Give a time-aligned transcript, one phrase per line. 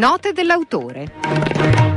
[0.00, 1.89] Note dell'autore.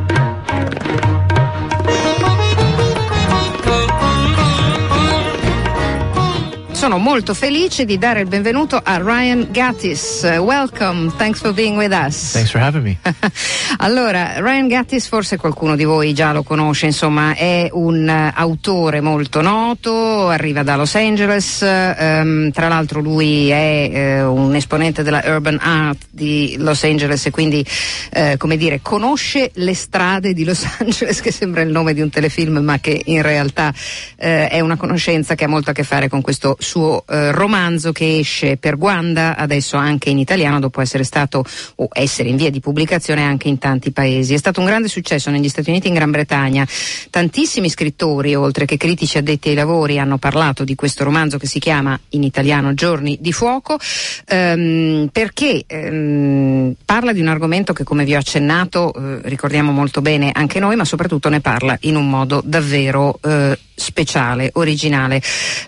[6.84, 10.24] Sono molto felice di dare il benvenuto a Ryan Gattis.
[10.40, 12.34] welcome, thanks for being with us.
[12.34, 12.98] Thanks for having me.
[13.80, 19.00] allora, Ryan Gattis, forse qualcuno di voi già lo conosce, insomma, è un uh, autore
[19.00, 25.22] molto noto, arriva da Los Angeles, um, tra l'altro lui è uh, un esponente della
[25.24, 27.66] urban art di Los Angeles e quindi,
[28.14, 32.10] uh, come dire, conosce le strade di Los Angeles, che sembra il nome di un
[32.10, 33.74] telefilm, ma che in realtà
[34.16, 36.73] è una conoscenza che ha molto a che fare con questo suo
[37.08, 41.44] eh, romanzo che esce per Guanda, adesso anche in italiano, dopo essere stato
[41.76, 44.34] o essere in via di pubblicazione anche in tanti paesi.
[44.34, 46.68] È stato un grande successo negli Stati Uniti e in Gran Bretagna.
[47.10, 51.60] Tantissimi scrittori, oltre che critici addetti ai lavori, hanno parlato di questo romanzo che si
[51.60, 53.78] chiama in italiano Giorni di fuoco,
[54.26, 60.02] ehm, perché ehm, parla di un argomento che, come vi ho accennato, eh, ricordiamo molto
[60.02, 65.22] bene anche noi, ma soprattutto ne parla in un modo davvero eh, speciale, originale.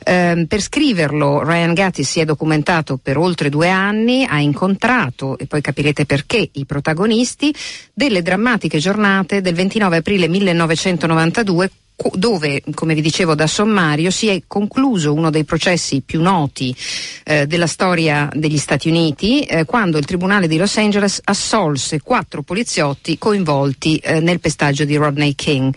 [0.04, 0.62] Eh, per
[0.96, 6.06] scriverlo Ryan Gatti si è documentato per oltre due anni, ha incontrato, e poi capirete
[6.06, 7.54] perché, i protagonisti
[7.94, 11.70] delle drammatiche giornate del 29 aprile 1992
[12.14, 16.76] dove, come vi dicevo da sommario, si è concluso uno dei processi più noti
[17.24, 22.42] eh, della storia degli Stati Uniti, eh, quando il Tribunale di Los Angeles assolse quattro
[22.42, 25.74] poliziotti coinvolti eh, nel pestaggio di Rodney King.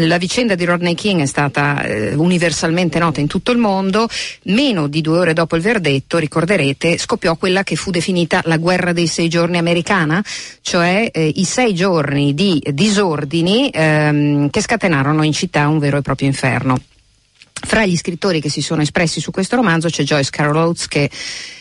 [0.00, 4.06] La vicenda di Rodney King è stata eh, universalmente nota in tutto il mondo.
[4.42, 8.92] Meno di due ore dopo il verdetto, ricorderete, scoppiò quella che fu definita la guerra
[8.92, 10.22] dei sei giorni americana,
[10.60, 16.02] cioè eh, i sei giorni di disordini ehm, che scatenarono in città un vero e
[16.02, 16.78] proprio inferno.
[17.58, 21.10] Fra gli scrittori che si sono espressi su questo romanzo c'è Joyce Carol Oates che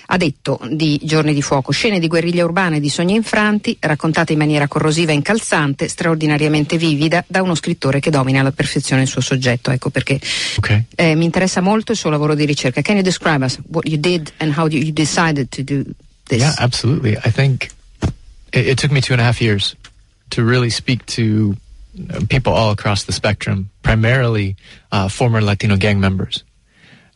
[0.07, 4.33] ha detto di Giorni di fuoco, scene di guerriglia urbana e di sogni infranti, raccontate
[4.33, 9.07] in maniera corrosiva e incalzante, straordinariamente vivida, da uno scrittore che domina alla perfezione il
[9.07, 9.71] suo soggetto.
[9.71, 10.19] Ecco perché
[10.57, 10.85] okay.
[10.95, 12.81] eh, mi interessa molto il suo lavoro di ricerca.
[12.81, 15.83] Can you describe us what you did and how you decided to do
[16.27, 16.39] this?
[16.39, 17.17] Yeah, absolutely.
[17.25, 17.69] I think
[18.51, 19.75] it, it took me two and a half years
[20.31, 21.55] to really speak to
[22.29, 24.55] people all across the spectrum, primarily
[24.91, 26.43] uh, former Latino gang members.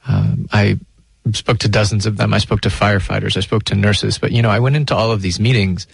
[0.07, 0.79] Um, I
[1.33, 2.33] spoke to dozens of them.
[2.33, 3.37] I spoke to firefighters.
[3.37, 4.17] I spoke to nurses.
[4.17, 5.87] But, you know, I went into all of these meetings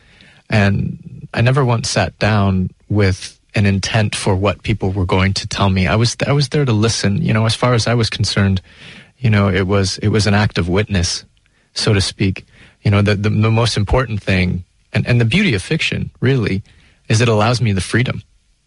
[0.49, 5.47] and I never once sat down with an intent for what people were going to
[5.47, 5.87] tell me.
[5.87, 7.21] I was, I was there to listen.
[7.21, 8.61] You know, as far as I was concerned,
[9.17, 11.25] you know, it was, it was an act of witness,
[11.73, 12.45] so to speak.
[12.83, 16.63] You know, the, the, the most important thing and, and the beauty of fiction really
[17.09, 18.23] is it allows me the freedom,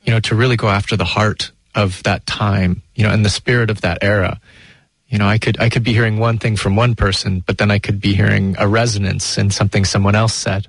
[0.08, 3.30] you know, to really go after the heart of that time, you know, and the
[3.30, 4.40] spirit of that era
[5.08, 7.70] you know, I could I could be hearing one thing from one person, but then
[7.70, 10.68] I could be hearing a resonance in something someone else said.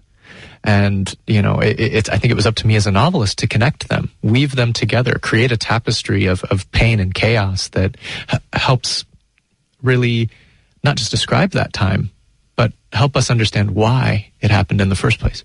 [0.63, 3.37] And you know, it, it, I think it was up to me as a novelist
[3.39, 7.97] to connect them, weave them together, create a tapestry of of pain and chaos that
[8.31, 9.03] h- helps
[9.83, 10.29] really
[10.85, 12.09] not just describe that time,
[12.55, 15.43] but help us understand why it happened in the first place.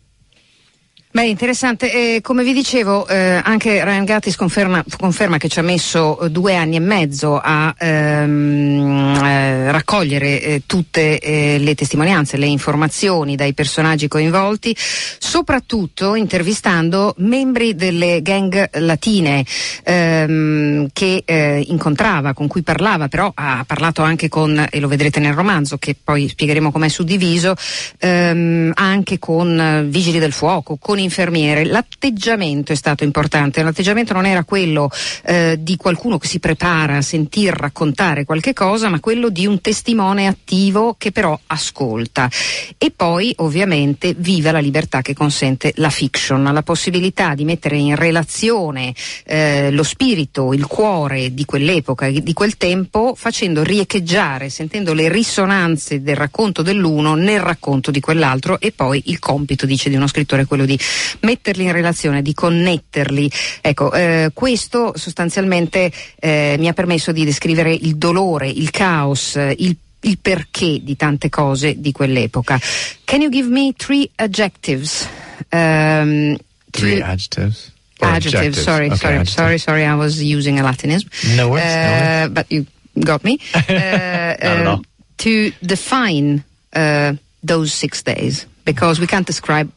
[1.15, 1.93] Beh, interessante.
[2.17, 6.29] Eh, come vi dicevo, eh, anche Ryan Gattis conferma, conferma, che ci ha messo eh,
[6.29, 13.37] due anni e mezzo a ehm, eh, raccogliere eh, tutte eh, le testimonianze, le informazioni
[13.37, 19.47] dai personaggi coinvolti, soprattutto intervistando membri delle gang latine
[19.85, 21.23] ehm, che
[21.65, 25.95] incontrava, con cui parlava, però ha parlato anche con, e lo vedrete nel romanzo, che
[26.03, 27.55] poi spiegheremo com'è suddiviso,
[27.99, 34.45] ehm, anche con vigili del fuoco, con infermiere, l'atteggiamento è stato importante, l'atteggiamento non era
[34.45, 34.91] quello
[35.25, 39.61] eh, di qualcuno che si prepara a sentir raccontare qualche cosa, ma quello di un
[39.61, 42.31] testimone attivo che però ascolta.
[42.77, 47.95] E poi ovviamente viva la libertà che consente la fiction, la possibilità di mettere in
[47.95, 48.95] relazione
[49.25, 56.03] eh, lo spirito, il cuore di quell'epoca, di quel tempo, facendo riecheggiare, sentendo le risonanze
[56.03, 58.59] del racconto dell'uno nel racconto di quell'altro.
[58.61, 60.79] E poi il compito, dice di uno scrittore, quello di
[61.21, 63.31] metterli in relazione, di connetterli.
[63.61, 69.77] Ecco, eh, questo sostanzialmente eh, mi ha permesso di descrivere il dolore, il caos, il
[70.05, 72.61] il perché di tante cose di quell'epoca.
[73.05, 75.09] Can you give me three adjectives?
[75.51, 76.37] Um,
[76.71, 77.73] three adjectives?
[78.01, 79.35] Adjectives, sorry, okay, sorry, adjective.
[79.35, 81.09] sorry, sorry, I was using a Latinism.
[81.37, 82.29] No worries, uh, no worries.
[82.35, 82.67] But you
[83.03, 83.39] got me.
[83.69, 84.83] Uh, all.
[85.19, 86.45] To define
[86.75, 89.71] uh, those six days, because we can't describe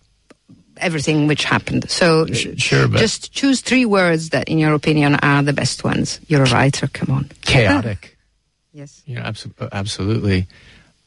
[0.79, 1.89] everything which happened.
[1.89, 6.19] So sure, just choose three words that, in your opinion, are the best ones.
[6.27, 6.88] You're a writer.
[6.88, 7.29] Come on.
[7.41, 8.18] Chaotic.
[8.74, 9.01] yes.
[9.06, 10.47] Yeah, abso- absolutely.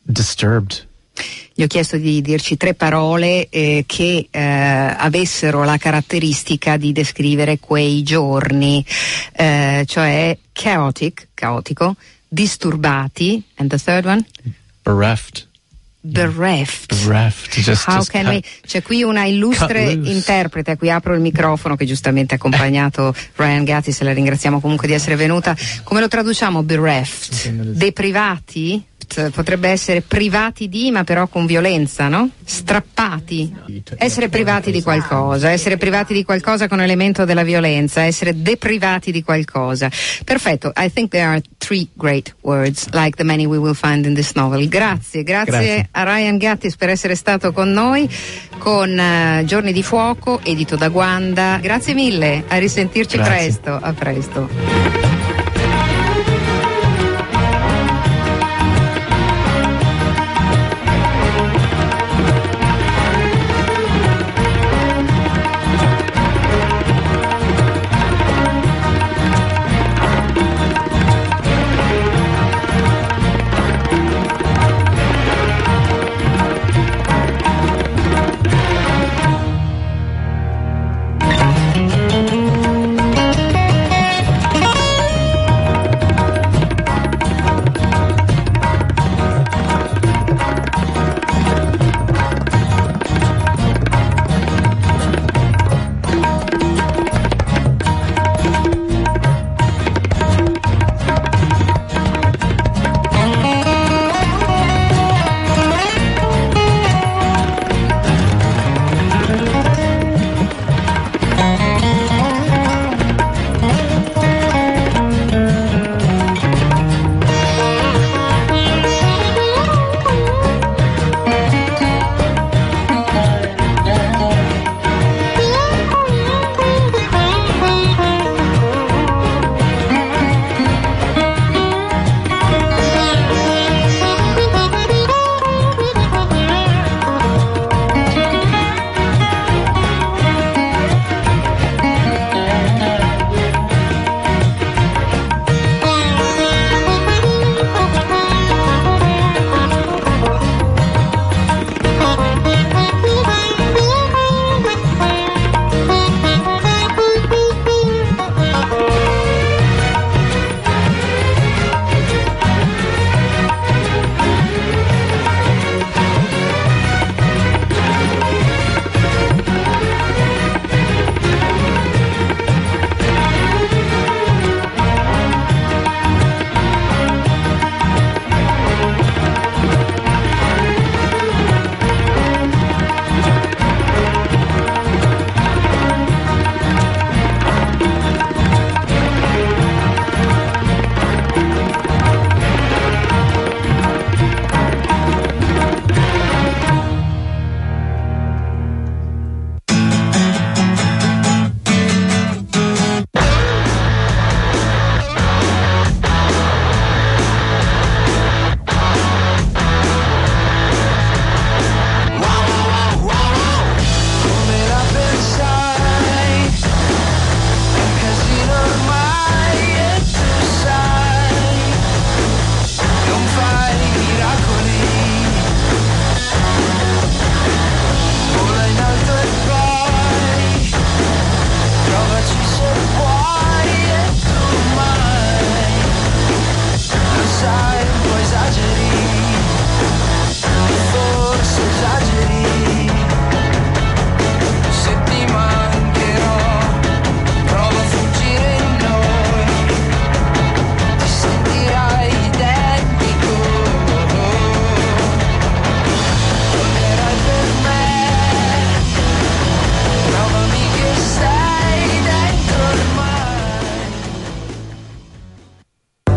[0.07, 0.87] Disturbed.
[1.53, 7.59] Gli ho chiesto di dirci tre parole eh, che eh, avessero la caratteristica di descrivere
[7.59, 8.85] quei giorni,
[9.33, 11.97] eh, cioè chaotic, caotico,
[12.29, 14.25] disturbati, and the third one?
[14.83, 15.49] Bereft.
[16.03, 17.05] Bereft.
[17.05, 17.61] Bereft.
[17.61, 18.43] Just, How just we?
[18.67, 23.93] C'è qui una illustre interprete, qui apro il microfono che giustamente ha accompagnato Ryan Gatti,
[23.93, 25.55] se la ringraziamo comunque di essere venuta.
[25.83, 27.51] Come lo traduciamo bereft?
[27.51, 28.83] Deprivati?
[29.33, 32.31] Potrebbe essere privati di, ma però con violenza, no?
[32.45, 33.53] Strappati.
[33.97, 39.23] Essere privati di qualcosa, essere privati di qualcosa con elemento della violenza, essere deprivati di
[39.23, 39.91] qualcosa.
[40.25, 44.15] Perfetto, I think there are three great words, like the many we will find in
[44.15, 44.69] this novel.
[44.69, 45.89] Grazie, grazie, Grazie.
[45.91, 48.09] a Ryan Gattis per essere stato con noi
[48.59, 51.59] con eh, Giorni di Fuoco, edito da Guanda.
[51.61, 53.35] Grazie mille, a risentirci Grazie.
[53.35, 55.20] presto, a presto.